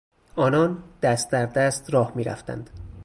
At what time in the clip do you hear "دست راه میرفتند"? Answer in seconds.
1.45-2.69